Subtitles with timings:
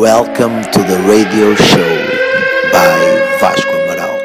[0.00, 1.96] Welcome to the radio show
[2.72, 2.88] by
[3.38, 4.16] Vasco Amaral.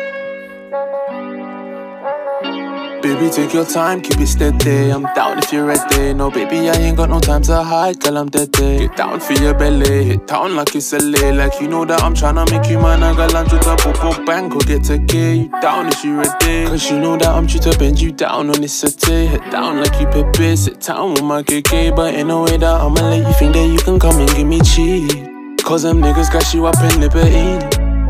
[3.02, 4.90] Baby, take your time, keep it steady.
[4.90, 6.14] I'm down if you're ready.
[6.14, 8.88] No, baby, I ain't got no time to hide, girl, I'm dead day.
[8.88, 11.32] Get down for your belly, hit town like it's LA.
[11.32, 13.04] Like you know that I'm tryna make you mine.
[13.04, 16.20] I got lunch with a popo bang, go get to get you down if you're
[16.20, 16.68] ready.
[16.68, 19.28] Cause you know that I'm true to bend you down on this city.
[19.28, 21.94] Hit down like you pepe, sit down with my KK.
[21.94, 24.48] But in a way that I'ma let you think that you can come and give
[24.48, 25.35] me cheese.
[25.66, 27.58] Cause them niggas got you up in liberty.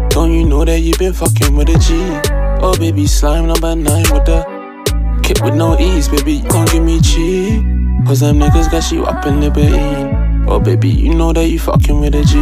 [0.09, 1.95] Don't you know that you been fucking with a G?
[2.61, 4.43] Oh, baby, slime number nine with the
[5.23, 6.33] kid with no ease, baby.
[6.33, 7.63] You gon' give me cheap.
[8.05, 9.71] Cause them niggas got you up in liberty.
[10.49, 12.35] Oh, baby, you know that you fucking with a G.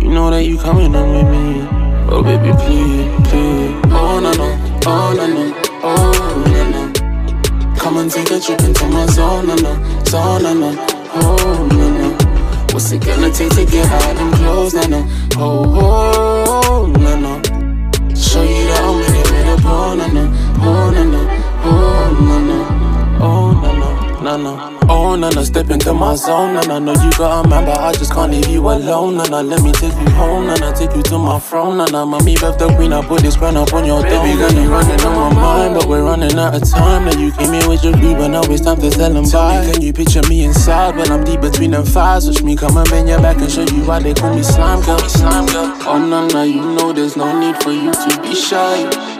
[0.00, 1.66] You know that you coming on with me.
[2.08, 3.74] Oh, baby, please, please.
[3.90, 5.52] Oh, no, no, oh, no, no,
[5.82, 7.76] oh, no, no.
[7.76, 11.49] Come and take a trip into my zone, no, no, zone, no, no, oh.
[12.80, 14.72] What's it gonna take to get out them clothes?
[14.72, 15.06] No, no.
[15.36, 18.14] Oh, oh, oh no.
[18.16, 20.32] Show you that I'm with it with a ball, no, no.
[20.62, 21.28] Oh, no, no.
[21.62, 22.69] Oh, no.
[24.22, 24.54] No, no.
[24.56, 24.78] No, no.
[24.90, 25.42] Oh, no, no.
[25.42, 26.78] Step into my zone, no, no.
[26.78, 29.40] Know you got a man, but I just can't leave you alone, no, no.
[29.40, 30.72] Let me take you home, no, no.
[30.74, 32.04] Take you to my throne, no, no.
[32.04, 35.00] Mommy, Beth the queen, I put this crown up on your Baby, girl, you running
[35.00, 37.06] on my mind, but we're running out of time.
[37.06, 39.64] Now you came in with your creep, but now it's time to tell them bye.
[39.64, 42.26] Me, can you picture me inside when I'm deep between them thighs?
[42.26, 44.82] Watch me come and bend your back and show you why they call me slime
[44.82, 44.98] girl.
[45.08, 45.72] Slime girl.
[45.88, 49.19] Oh, no, no, you know there's no need for you to be shy.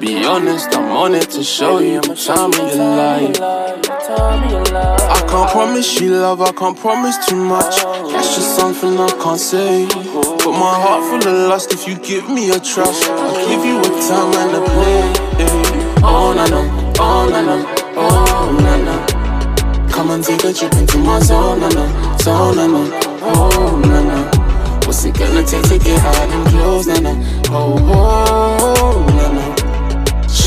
[0.00, 3.36] Be honest, I'm on it to show you my time of your life.
[3.40, 7.76] I can't promise you love, I can't promise too much.
[8.12, 9.86] That's just something I can't say.
[9.88, 13.08] But my heart full of lust if you give me a trust.
[13.10, 15.02] I'll give you a time and a play.
[16.02, 16.60] Oh, na na,
[17.00, 17.56] oh, na na,
[17.96, 19.88] oh, na na.
[19.90, 24.00] Come and take a trip into my zone, na na, zone, na na, oh, na
[24.02, 24.30] na.
[24.86, 27.12] What's it gonna take to get hard and close, na na,
[27.50, 29.57] oh, oh, na na.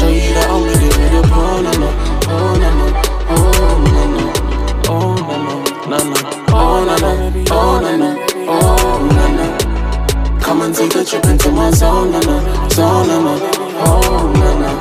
[0.01, 1.89] Show you I'm with it with a ball, na na,
[2.25, 2.85] oh, na na,
[3.29, 3.37] oh,
[3.69, 4.23] oh, na na,
[5.89, 6.17] na na,
[6.49, 7.11] oh, na na,
[7.51, 8.09] oh, na na,
[8.49, 9.45] oh, na na.
[10.39, 13.33] Come and take a trip into my zone, na na, zone, na na,
[13.85, 14.71] oh, na na.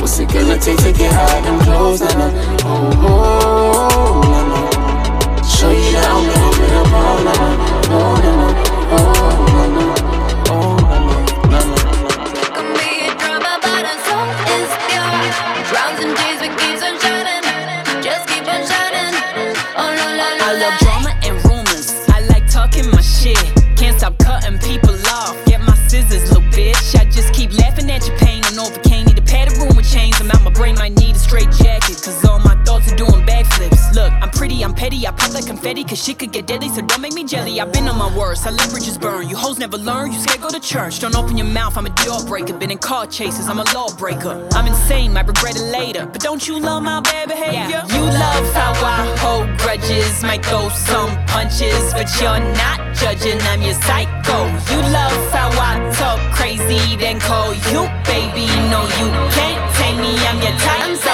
[0.00, 2.26] What's it gonna take to get hard and close, na na,
[2.64, 5.44] oh, oh, na.
[5.44, 7.48] Show you that I'm with it with a ball, na na,
[7.92, 8.16] oh,
[34.64, 35.06] I'm petty.
[35.06, 35.84] I pop like confetti.
[35.84, 36.68] Cause shit could get deadly.
[36.70, 37.60] So don't make me jelly.
[37.60, 38.46] I've been on my worst.
[38.46, 39.28] I let bridges burn.
[39.28, 40.12] You hoes never learn.
[40.12, 41.00] You scared go to church.
[41.00, 41.76] Don't open your mouth.
[41.76, 42.54] I'm a deal breaker.
[42.54, 43.48] Been in car chases.
[43.48, 44.48] I'm a lawbreaker.
[44.52, 45.12] I'm insane.
[45.12, 46.06] Might regret it later.
[46.06, 47.82] But don't you love my bad behavior?
[47.94, 50.22] You love how I hold grudges.
[50.22, 51.92] Might throw some punches.
[51.92, 53.40] But you're not judging.
[53.42, 54.38] I'm your psycho.
[54.72, 56.96] You love how I talk crazy.
[56.96, 58.46] Then call you baby.
[58.72, 60.16] No, you can't tame me.
[60.26, 61.13] I'm your type.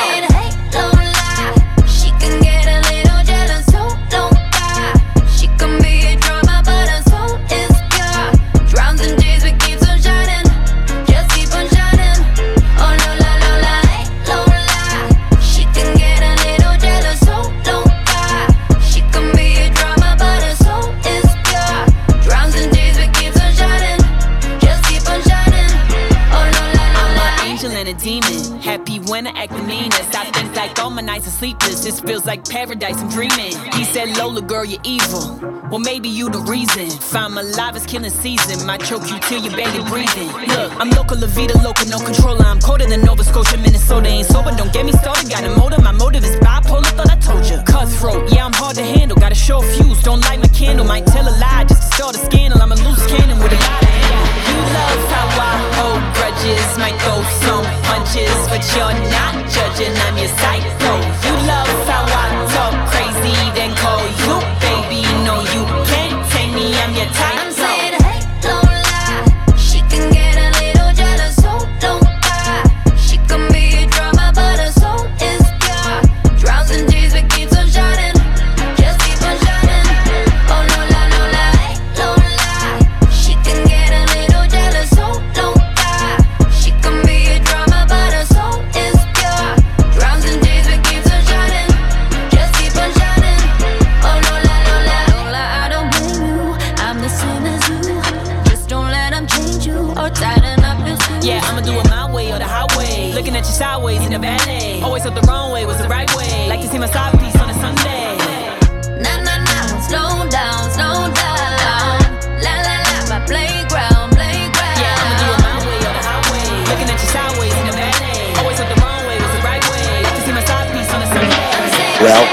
[31.40, 31.82] Sleepless.
[31.82, 32.98] This feels like paradise.
[33.00, 33.56] I'm dreaming.
[33.72, 35.40] He said, Lola, girl, you're evil.
[35.70, 36.88] Well, maybe you the reason.
[36.88, 38.66] If I'm alive, it's killing season.
[38.66, 40.28] Might choke you till you're barely breathing.
[40.52, 42.44] Look, I'm local, La Vida, local, no controller.
[42.44, 44.08] I'm colder than Nova Scotia, Minnesota.
[44.08, 45.30] Ain't sober, don't get me started.
[45.30, 46.92] Got a motive, my motive is bipolar.
[46.98, 47.56] Thought I told you.
[47.64, 49.16] Cutthroat, yeah, I'm hard to handle.
[49.16, 50.84] Got a show fuse, don't light my candle.
[50.84, 52.60] Might tell a lie just to start a scandal.
[52.60, 53.99] I'm a loose cannon with a lot of.
[54.48, 56.68] You love how I hold grudges.
[56.78, 59.94] Might throw some punches, but you're not judging.
[60.06, 60.92] I'm your psycho.
[61.26, 64.34] You love how I talk crazy, then call you
[64.64, 65.02] baby.
[65.26, 66.66] No, you can't tame me.
[66.82, 67.39] I'm your type.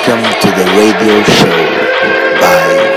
[0.07, 1.51] Welcome to the radio show.
[2.39, 2.96] By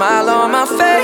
[0.00, 0.99] smile on my face.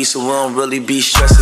[0.00, 1.39] Weed, so we don't really be stressing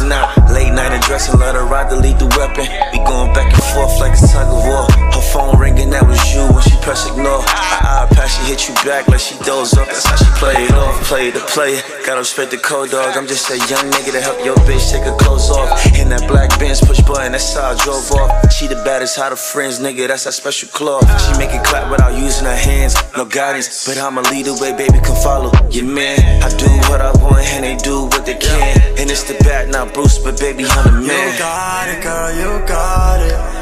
[8.68, 9.86] you back like she doze up.
[9.86, 11.80] That's how she play it off, play to play.
[12.04, 13.16] Gotta respect the code dog.
[13.16, 15.72] I'm just a young nigga to help your bitch take her clothes off.
[15.96, 18.52] In that black Benz, push button, that's how I drove off.
[18.52, 21.02] She the baddest, how the friends, nigga, that's that special club.
[21.20, 23.86] She make it clap without using her hands, no guidance.
[23.86, 26.42] But I'ma lead the way, baby, can follow your man.
[26.42, 28.98] I do what I want, and they do what they can.
[28.98, 31.32] And it's the bat, not Bruce, but baby, I'm the man.
[31.32, 33.57] You got it, girl, you got it.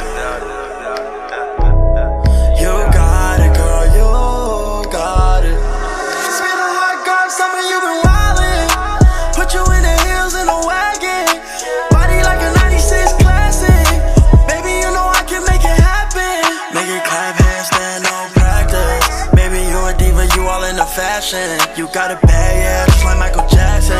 [21.35, 21.78] In fashion.
[21.78, 23.99] You got a bad, yeah, just like Michael Jackson.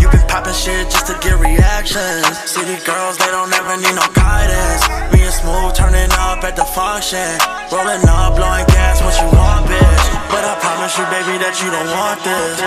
[0.00, 2.26] You been poppin' shit just to get reactions.
[2.48, 4.82] City girls, they don't ever need no guidance.
[5.12, 7.38] Me and Smooth turning up at the function.
[7.70, 10.04] Rolling up, blowing gas, what you want, bitch.
[10.30, 12.58] But I promise you, baby, that you don't want this.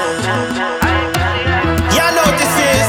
[1.96, 2.88] Y'all know what this is.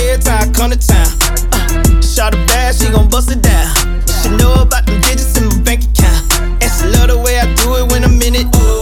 [0.00, 1.10] Every time I come to town,
[1.52, 3.74] uh, shot a bad, she gon' bust it down.
[4.22, 6.62] She know about them digits in my bank account.
[6.62, 8.50] And she love the way I do it when I'm in it.
[8.52, 8.73] But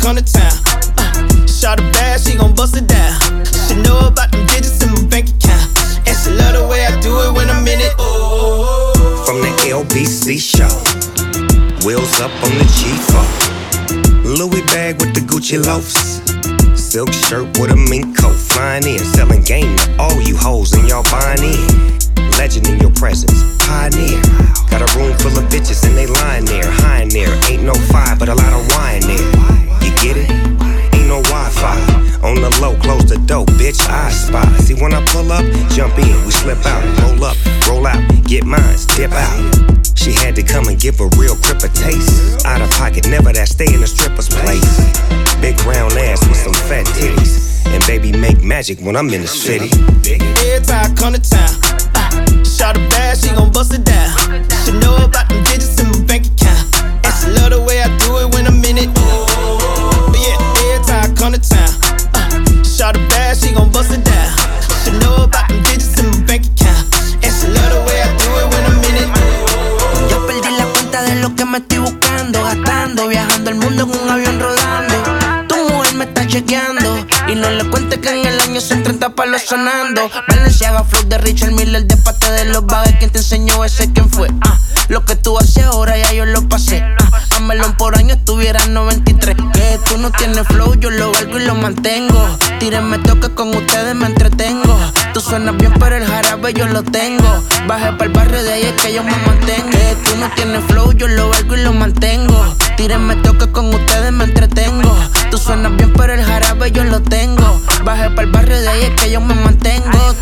[0.00, 0.56] come to town,
[0.96, 3.20] uh, shot a bad, she gon' bust it down.
[3.68, 5.68] She know about them digits in my bank account.
[6.08, 7.92] And she love the way I do it when I'm in it.
[9.28, 10.72] From the LBC show.
[11.84, 14.38] wheels up on the G4.
[14.38, 16.24] Louis bag with the Gucci loafs.
[16.80, 20.88] Silk shirt with a mink coat, flying in, selling game to all you hoes and
[20.88, 22.00] y'all buying in.
[22.38, 24.20] Legend in your presence, pioneer.
[24.72, 27.30] Got a room full of bitches and they lying there, high in there.
[27.50, 29.69] Ain't no fire, but a lot of wine there.
[30.00, 30.30] Get it?
[30.96, 31.76] Ain't no Wi-Fi.
[32.24, 33.84] On the low, close the door, bitch.
[33.86, 34.48] I spy.
[34.56, 37.36] See when I pull up, jump in, we slip out, roll up,
[37.68, 39.36] roll out, get mines, dip out.
[39.94, 42.46] She had to come and give a real crip a taste.
[42.46, 44.72] Out of pocket, never that stay in a stripper's place.
[45.44, 47.60] Big round ass with some fat titties.
[47.68, 49.68] And baby make magic when I'm in the city.
[50.08, 51.52] Every time I come to town,
[52.44, 54.16] shot a bad, she gon' bust it down.
[54.64, 56.39] She know about them digits in my bank account.
[63.34, 64.36] She bust it down.
[64.82, 65.50] She know about
[67.86, 69.10] way I do it when I'm in.
[70.08, 74.00] Ya perdí la cuenta de lo que me estoy buscando, gastando, viajando el mundo en
[74.00, 75.46] un avión rodando.
[75.48, 79.14] Tu mujer me está chequeando y no le cuentes que en el año son 30
[79.14, 80.10] palos sonando.
[80.28, 82.96] Valenciaga, flow de Richard Miller, de parte de los bagues.
[82.98, 83.92] ¿Quién te enseñó ese?
[83.92, 84.28] ¿Quién fue?
[84.42, 84.58] Ah,
[84.88, 86.84] lo que tú haces ahora ya yo lo pasé.
[87.78, 89.34] Por año estuviera 93.
[89.52, 92.38] Que tú no tienes flow, yo lo valgo y lo mantengo.
[92.58, 94.76] Tírenme toque con ustedes, me entretengo.
[95.14, 97.42] Tú suenas bien, pero el jarabe yo lo tengo.
[97.66, 99.70] Baje para el barrio de ahí es que yo me mantengo.
[99.70, 102.56] Que tú no tienes flow, yo lo valgo y lo mantengo.
[102.76, 104.94] Tírenme toque con ustedes, me entretengo.
[105.30, 107.60] Tú suenas bien, pero el jarabe yo lo tengo.
[107.84, 110.14] Baje para el barrio de ahí es que yo me mantengo.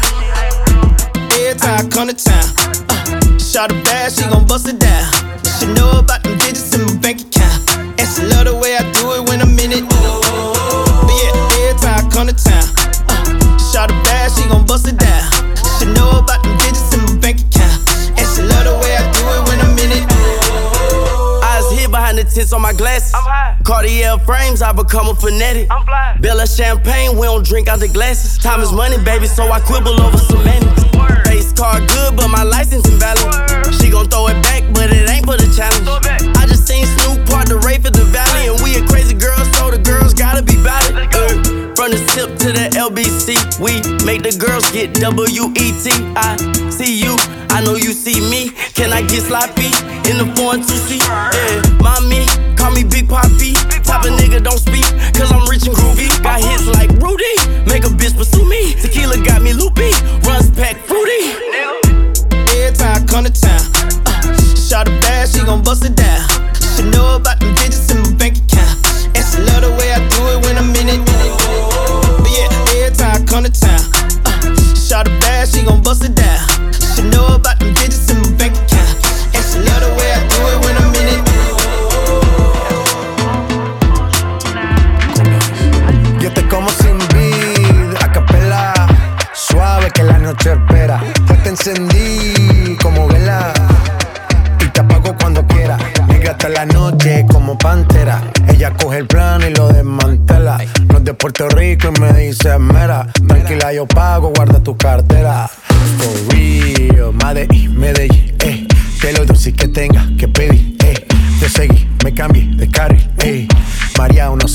[1.30, 2.44] Every time I come to town,
[2.90, 5.28] uh, shot a bad, she gon' bust it down.
[5.58, 6.70] She know about them digits
[8.24, 9.84] love the way I do it when I'm in it.
[9.88, 11.32] But yeah,
[11.62, 12.66] every time I come to town,
[13.10, 15.30] uh, shot a bad, she gon' bust it down.
[15.78, 17.78] She know about them digits in my bank account.
[18.18, 20.04] And she love the way I do it when I'm in it.
[21.44, 23.14] Eyes hid behind the tints on my glasses.
[23.14, 23.56] I'm high.
[23.62, 25.68] Cartier frames, I become a fanatic.
[25.70, 26.16] I'm fly.
[26.20, 28.38] Bella champagne, we don't drink out the glasses.
[28.42, 30.82] Time is money, baby, so I quibble over semantics.
[31.28, 33.74] Face card good, but my license invalid.
[33.78, 36.37] She gon' throw it back, but it ain't for the challenge.
[37.48, 40.52] The rape at the valley, and we a crazy girls, so the girls gotta be
[40.56, 41.08] valid.
[41.16, 41.32] Uh,
[41.72, 45.88] from the tip to the LBC, we make the girls get W E T.
[46.12, 46.36] I
[46.68, 47.16] see you,
[47.48, 48.50] I know you see me.
[48.76, 49.72] Can I get sloppy
[50.12, 51.07] in the foreign two seat?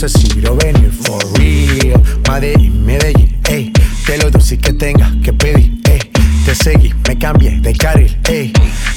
[0.04, 2.04] María, no sé si lo venir, for real.
[2.28, 3.72] Madrid, Medellín, eh.
[4.06, 6.00] Que lo dulce que tenga que pedir, eh.
[6.46, 8.52] Te seguí, me cambié de carril, eh.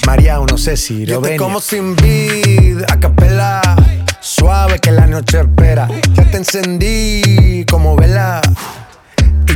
[0.04, 1.38] María, no sé si lo te venir.
[1.38, 3.62] como sin vid, a capela.
[4.20, 5.88] Suave que la noche espera.
[6.14, 8.40] Ya te encendí como vela.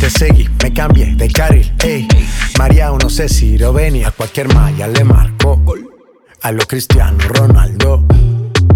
[0.00, 2.06] Te seguí, me cambié de carril, ey.
[2.56, 4.08] María, no sé si lo venía.
[4.08, 5.60] A cualquier malla le marco.
[6.42, 8.04] A lo Cristiano Ronaldo.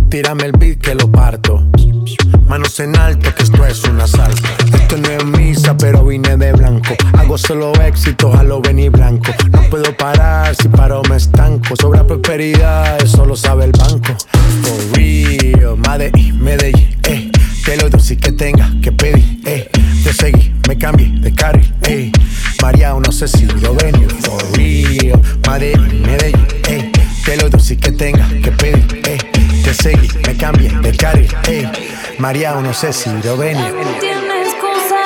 [0.08, 1.64] Tírame el beat que lo parto.
[2.48, 4.42] Manos en alto, que esto es un asalto.
[4.74, 6.94] Esto no es misa, pero vine de blanco.
[7.16, 9.32] Hago solo éxitos a lo venir blanco.
[9.52, 11.76] No puedo parar, si paro me estanco.
[11.80, 14.14] Sobra prosperidad, eso lo sabe el banco.
[14.62, 17.30] For real, Madrid, Medellín, eh.
[17.64, 19.70] Que lo dulce que tenga que pedir, eh.
[20.02, 22.10] Te seguí, me cambié de carril, eh.
[22.60, 24.10] María, no sé si lo venir.
[24.22, 26.90] For real, Madrid, Medellín, eh.
[27.24, 29.18] Que lo dulce que tenga que pedir, eh.
[29.62, 31.68] te seguí, me cambié de carril, ey.
[32.18, 33.36] María, no sé si lo
[34.44, 35.02] excusa,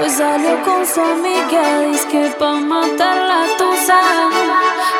[0.00, 4.00] hoy salió con su amiga, dice que pa' matar la tusa,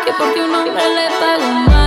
[0.04, 1.83] que porque un hombre le pagó mal,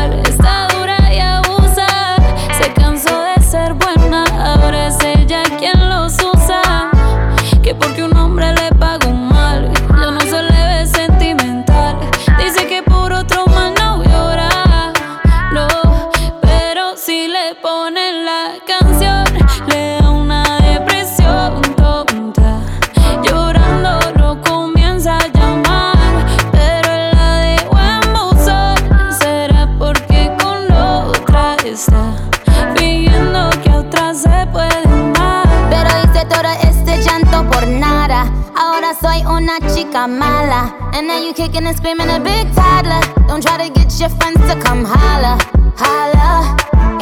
[41.48, 43.02] kicking and screaming a big toddler.
[43.28, 45.40] Don't try to get your friends to come holla.
[45.78, 46.56] Holla.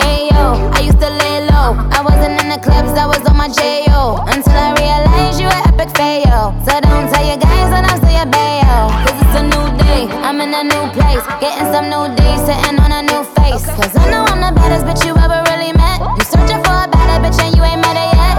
[0.05, 1.73] Ayo, I used to lay low.
[1.89, 4.21] I wasn't in the clubs, I was on my J.O.
[4.27, 6.53] Until I realized you were epic fail.
[6.65, 8.77] So don't tell your guys that I'm still your bayo.
[9.01, 11.25] Cause it's a new day, I'm in a new place.
[11.41, 13.65] Getting some new days, sitting on a new face.
[13.65, 15.97] Cause I know I'm the baddest bitch you ever really met.
[16.05, 18.35] You searching for a better bitch and you ain't met her yet.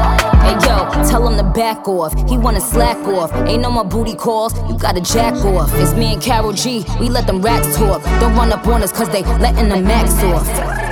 [0.46, 2.14] Hey yo, tell him to back off.
[2.30, 3.32] He wanna slack off.
[3.48, 4.54] Ain't no more booty calls.
[4.68, 5.70] You gotta jack off.
[5.74, 6.84] It's me and Karol G.
[7.00, 8.02] We let them racks talk.
[8.20, 10.85] Don't run up on us cause they letting the max off.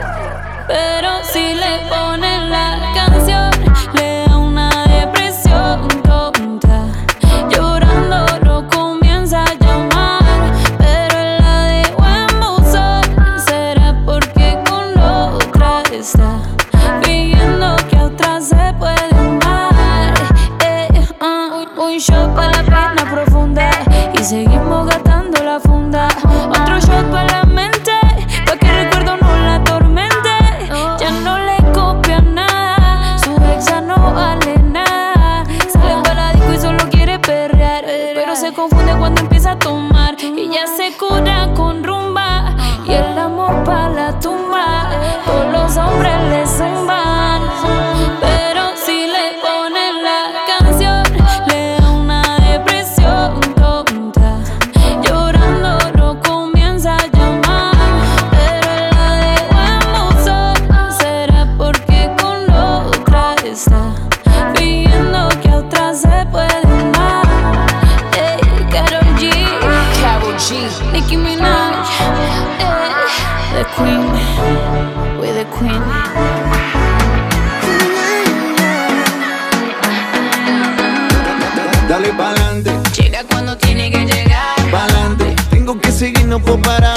[86.45, 86.94] comparar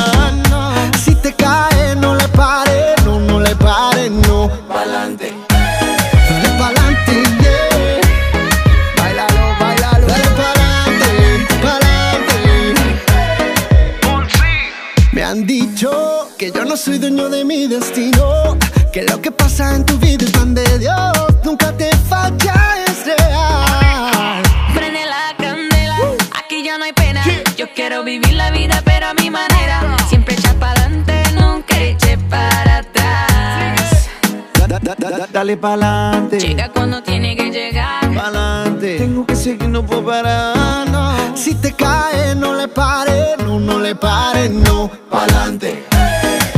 [35.59, 36.39] pa'lante.
[36.39, 38.13] Llega cuando tiene que llegar.
[38.13, 38.97] Pa'lante.
[38.97, 40.89] Tengo que seguir, no puedo parar.
[40.89, 41.35] No.
[41.35, 44.89] Si te caes, no le pares, no, no le pares, no.
[45.09, 45.85] Pa'lante.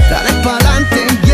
[0.09, 1.28] Dale pa'lante,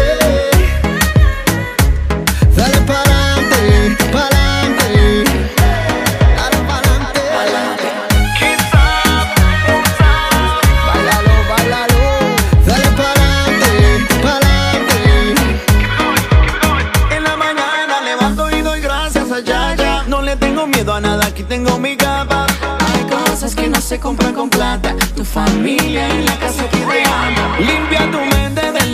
[21.55, 22.45] tengo mi capa.
[22.79, 24.93] Hay cosas que no se compran con plata.
[25.15, 27.57] Tu familia en la casa que te ama.
[27.59, 28.84] Limpia tu mente de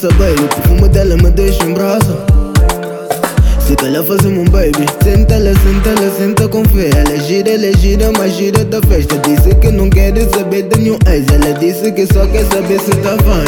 [0.00, 2.24] começa, baby O perfume dela me deixa em brasa.
[3.66, 4.84] Se calhar fazemos um baby.
[5.04, 6.90] Senta ela, senta ela, senta com fé.
[6.90, 9.16] Ela gira, ela gira, mas gira da festa.
[9.18, 11.26] Disse que não quer saber de nenhum ex.
[11.32, 13.39] Ela disse que só quer saber se tá fã.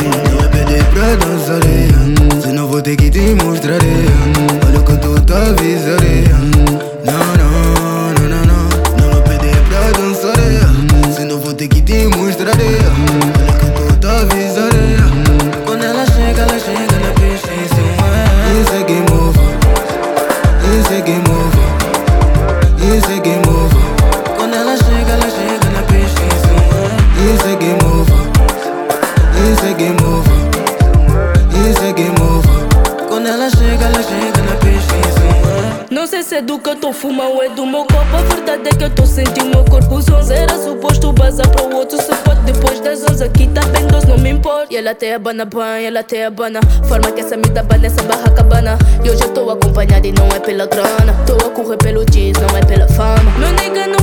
[44.92, 46.60] ela tem a bana, banha, ela tem a bana.
[46.86, 48.76] Forma que essa me dá nessa barra cabana.
[49.02, 51.14] E hoje eu tô acompanhada e não é pela grana.
[51.26, 53.30] Tô a correr pelo jeans, não é pela fama.
[53.38, 53.52] Meu
[53.88, 54.01] não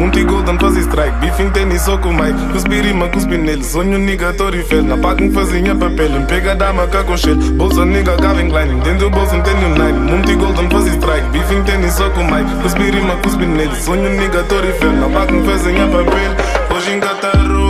[0.00, 4.54] Monte Golden fazia strike, bife tênis só com Mike Cuspi rima, cuspi nele, sonho negator
[4.54, 9.10] e fel Na paga fazia papel, em pega com cacochel Bolsa nigga, Calvin Klein, dentro
[9.10, 13.14] do bolso entende o Monte Golden fazia strike, bife tênis só com Mike Cuspi rima,
[13.16, 17.60] cuspi nele, sonho negator e fel Na paga fazia papel, hoje em Catarro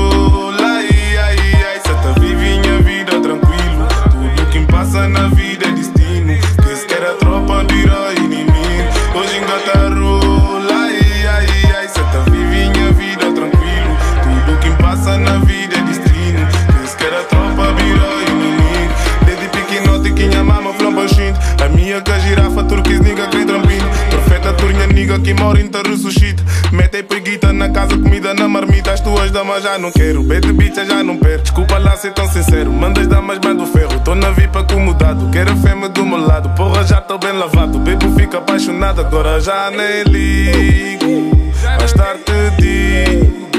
[4.80, 5.39] Passa na vida
[25.10, 26.42] nigga, que mora em ressuscita.
[26.72, 28.92] Mete preguita na casa, comida na marmita.
[28.92, 30.22] As tuas damas já não quero.
[30.22, 31.42] Bete bicha já não perco.
[31.42, 32.72] Desculpa lá ser tão sincero.
[32.72, 33.98] Mandas damas, mando ferro.
[34.04, 35.28] Tô na VIP acomodado.
[35.30, 36.50] Quero fêmea do meu lado.
[36.50, 37.78] Porra, já tô bem lavado.
[37.78, 39.00] Bebo fica apaixonado.
[39.00, 41.52] Agora já nem ligo.
[41.78, 42.22] Mais tarde
[42.58, 43.50] te.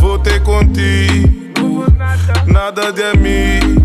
[0.00, 1.84] Vou ter contigo.
[2.46, 3.79] Nada de amigos.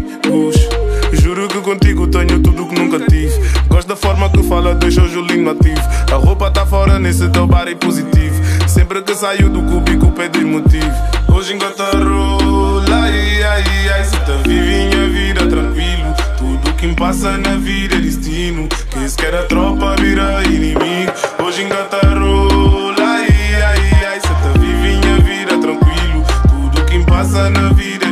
[3.76, 5.82] Gosto da forma que fala, deixa o Julinho ativo.
[6.10, 8.42] A roupa tá fora nesse teu é positivo.
[8.70, 10.90] Sempre que saio do cubículo pede motivo.
[11.28, 14.06] Hoje engata rola, ai, ai, ai.
[14.06, 16.16] Se tá vive minha vida tranquilo.
[16.38, 18.70] Tudo que me passa na vida é destino.
[18.92, 21.12] Quem se quer a tropa vira inimigo.
[21.46, 23.28] Hoje engata rola, ai,
[23.62, 24.20] ai, ai.
[24.22, 26.24] Se tá vive minha vida tranquilo.
[26.48, 28.05] Tudo que me passa na vida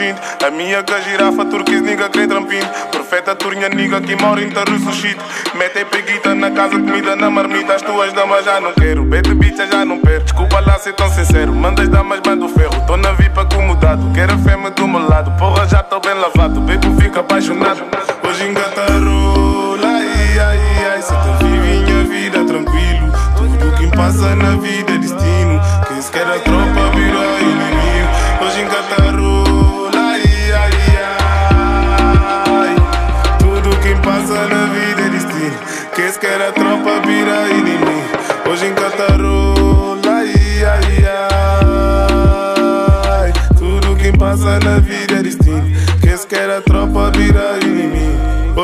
[0.00, 2.64] A minha que girafa turquês, nigga, crê trampinho.
[2.92, 5.20] Profeta turnya, nigga, que mora em ressuscita.
[5.56, 7.74] Mete preguita na casa, comida na marmita.
[7.74, 9.04] As tuas damas já não quero.
[9.04, 10.22] Bete bicha já não perco.
[10.22, 11.52] Desculpa lá ser tão sincero.
[11.52, 12.80] Mandas damas, mando ferro.
[12.86, 14.12] Tô na VIP acomodado.
[14.14, 15.32] Quero a fêmea do meu lado.
[15.32, 16.60] Porra, já tô bem lavado.
[16.60, 17.82] Bebo fica apaixonado.
[18.22, 21.02] Hoje engata rola, ai, ai, ai.
[21.02, 23.12] Se te vive minha vida tranquilo.
[23.36, 24.97] Tudo que passa na vida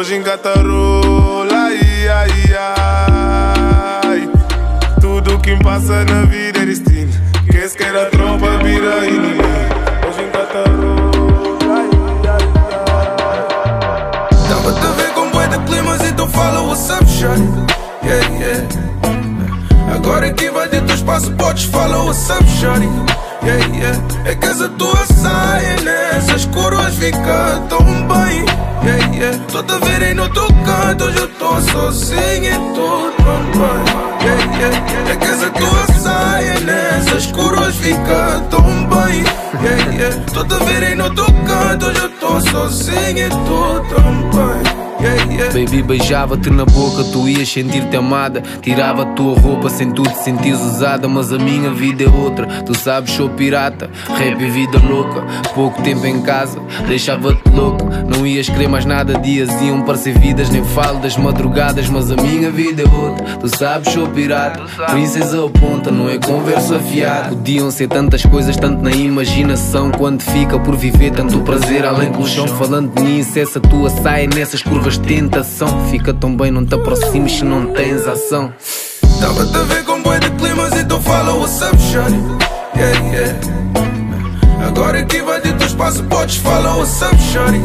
[0.05, 2.31] Hoje engata rola, ai, ai,
[4.05, 4.31] ai.
[5.01, 7.11] Tudo que passa na vida é destino.
[7.51, 9.43] Quem se quer a tropa vira inimigo.
[10.07, 11.89] Hoje engata rola, ai,
[14.47, 17.41] Dava a ver com bué de climas, então fala what's up, shawty
[18.03, 18.44] Yeah, yeah
[20.05, 22.87] Agora que vai de teu espaço, podes falar what's up, shawty
[23.43, 23.99] Yeah, yeah.
[24.27, 28.45] É que essa tua saia nessas coroas fica tão bem.
[28.85, 29.79] Yeah, yeah.
[29.83, 33.85] Ver aí no teu canto, hoje eu tô sozinho e tô tão bem
[34.21, 35.11] Yeah, yeah.
[35.11, 39.25] É que essa tua saia nessas coroas fica tão bem.
[39.63, 40.65] Yeah, yeah.
[40.67, 44.64] Ver aí no teu canto, hoje eu tô sozinho e tô tão bem
[45.53, 48.43] Baby, beijava-te na boca, tu ias sentir-te amada.
[48.63, 51.07] Tirava a tua roupa sem tu te sentires usada.
[51.07, 53.91] Mas a minha vida é outra, tu sabes, sou pirata.
[54.09, 55.23] Rap e vida louca,
[55.55, 57.85] pouco tempo em casa, deixava-te louca.
[57.85, 60.49] Não ias querer mais nada, dias iam parecer vidas.
[60.49, 63.25] Nem falo das madrugadas, mas a minha vida é outra.
[63.39, 64.63] Tu sabes, sou pirata.
[64.91, 67.29] Princesa ponta, não é conversa fiada.
[67.29, 69.91] Podiam ser tantas coisas, tanto na imaginação.
[69.91, 72.49] Quando fica por viver tanto prazer além do chão.
[72.49, 75.87] Falando nisso, essa tua saia nessas curvas tentação.
[75.91, 78.53] Fica tão bem, não te aproximes se não tens ação.
[79.21, 82.17] Tava-te a ver com bué de climas, então fala what's up, shawty
[82.77, 84.67] Yeah, yeah.
[84.67, 87.61] Agora que de teu espaço, podes falar what's up, shawty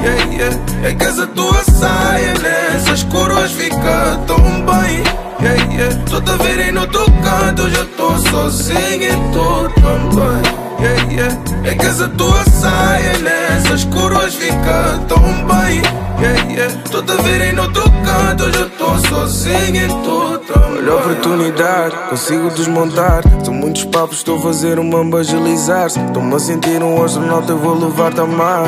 [0.00, 0.56] Yeah, yeah.
[0.84, 5.02] É que essa tua saia nessas coroas fica tão bem.
[5.40, 6.02] Yeah, yeah.
[6.08, 11.12] Tô te ver aí no teu canto, eu tô sozinho e tô tão bem Yeah,
[11.12, 11.38] yeah.
[11.64, 15.82] É que essa tua saia nessas coroas fica tão bem.
[16.18, 16.74] Yeah, yeah.
[16.90, 21.96] Tô te no teu canto, hoje eu tô sozinho e tô tão Olha a oportunidade,
[22.08, 23.22] consigo desmontar.
[23.44, 28.20] São muitos papos, estou a fazer uma agilizar-se Estou-me a sentir um astronauta, vou levar-te
[28.20, 28.64] a mar.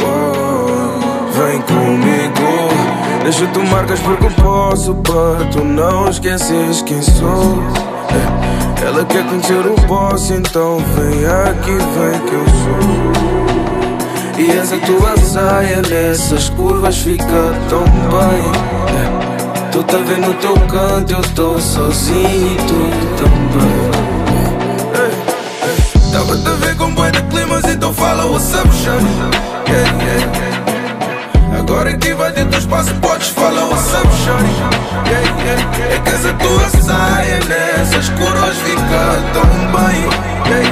[0.00, 2.74] Oh, Vem comigo.
[3.22, 7.93] Deixa tu marcas porque eu posso Para tu não esqueces quem sou
[8.84, 13.24] Ela quer conhecer o boss Então vem aqui, vem que eu sou.
[14.36, 17.24] E essa tua saia nessas curvas fica
[17.68, 18.52] tão bem.
[19.70, 24.04] Tu tá vendo o teu canto, eu tô sozinho e tu também.
[26.12, 28.68] Tava-te a ver com bué de climas, então fala what's up,
[29.68, 30.44] yeah
[31.58, 34.08] Agora que vai de teu espaço, podes falar what's up,
[35.92, 40.04] É que essa tua saia nessas coroas fica tão bem.
[40.46, 40.68] Hey,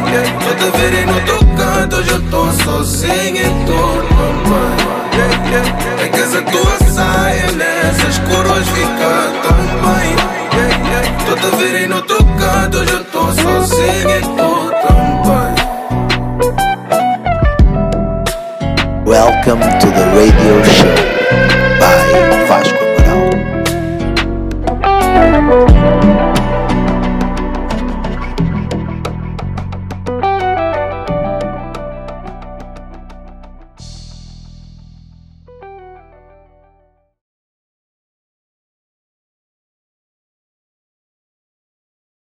[0.59, 3.83] te virei no teu canto, hoje eu tô sozinho e tô
[4.14, 4.77] tão bem.
[6.05, 10.11] É que essa tua saia nessas coroas fica tão bem.
[10.61, 10.72] Hey,
[11.25, 15.55] te virei no teu canto, hoje eu tô sozinho e tô tão bem
[19.07, 20.94] Welcome to the radio show
[21.79, 22.81] by Vasco